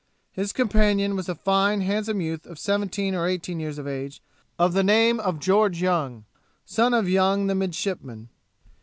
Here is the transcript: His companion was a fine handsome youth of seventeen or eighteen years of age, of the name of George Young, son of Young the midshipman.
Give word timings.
His 0.31 0.51
companion 0.51 1.15
was 1.15 1.29
a 1.29 1.35
fine 1.35 1.81
handsome 1.81 2.21
youth 2.21 2.47
of 2.47 2.57
seventeen 2.57 3.13
or 3.13 3.27
eighteen 3.27 3.59
years 3.59 3.77
of 3.77 3.87
age, 3.87 4.19
of 4.57 4.73
the 4.73 4.81
name 4.83 5.19
of 5.19 5.37
George 5.39 5.79
Young, 5.79 6.25
son 6.65 6.95
of 6.95 7.07
Young 7.07 7.45
the 7.45 7.53
midshipman. 7.53 8.29